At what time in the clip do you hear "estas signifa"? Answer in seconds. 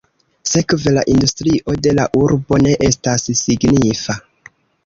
2.89-4.21